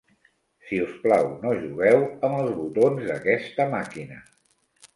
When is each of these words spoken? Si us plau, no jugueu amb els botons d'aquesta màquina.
Si 0.69 0.79
us 0.85 0.95
plau, 1.03 1.29
no 1.43 1.51
jugueu 1.59 2.01
amb 2.29 2.39
els 2.39 2.51
botons 2.63 3.07
d'aquesta 3.11 3.71
màquina. 3.77 4.21